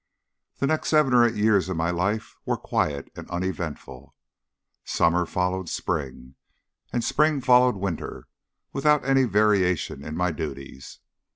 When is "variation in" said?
9.25-10.17